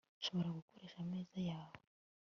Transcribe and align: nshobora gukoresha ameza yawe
nshobora 0.19 0.55
gukoresha 0.57 0.97
ameza 1.05 1.37
yawe 1.49 1.77